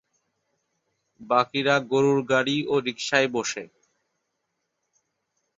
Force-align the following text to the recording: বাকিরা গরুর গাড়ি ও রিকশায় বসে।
বাকিরা 1.21 1.75
গরুর 1.91 2.19
গাড়ি 2.31 2.57
ও 2.67 2.75
রিকশায় 2.85 3.29
বসে। 3.35 3.63